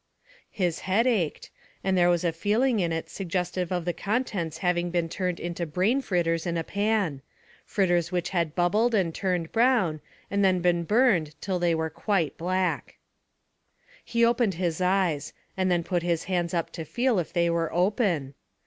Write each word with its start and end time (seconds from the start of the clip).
His 0.49 0.79
head 0.89 1.05
ached, 1.05 1.51
and 1.83 1.95
there 1.95 2.09
was 2.09 2.23
a 2.23 2.31
feeling 2.33 2.79
in 2.79 2.91
it 2.91 3.07
suggestive 3.07 3.71
of 3.71 3.85
the 3.85 3.93
contents 3.93 4.57
having 4.57 4.89
been 4.89 5.07
turned 5.07 5.39
into 5.39 5.67
brain 5.67 6.01
fritters 6.01 6.47
in 6.47 6.57
a 6.57 6.63
pan 6.63 7.21
fritters 7.67 8.11
which 8.11 8.31
had 8.31 8.55
bubbled 8.55 8.95
and 8.95 9.13
turned 9.13 9.51
brown, 9.51 10.01
and 10.31 10.43
then 10.43 10.59
been 10.59 10.85
burned 10.85 11.39
till 11.39 11.59
they 11.59 11.75
were 11.75 11.91
quite 11.91 12.35
black. 12.35 12.97
He 14.03 14.25
opened 14.25 14.55
his 14.55 14.81
eyes, 14.81 15.33
and 15.55 15.69
then 15.69 15.83
put 15.83 16.01
his 16.01 16.23
hands 16.23 16.51
up 16.55 16.71
to 16.71 16.83
feel 16.83 17.19
if 17.19 17.31
they 17.31 17.47
were 17.47 17.71
open. 17.71 18.33